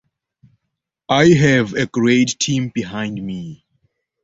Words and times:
I 1.09 1.27
have 1.27 1.73
a 1.75 1.85
great 1.85 2.39
team 2.39 2.69
behind 2.69 3.21
me. 3.21 3.67